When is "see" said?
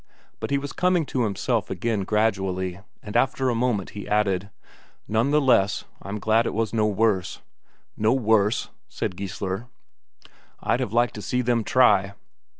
11.21-11.43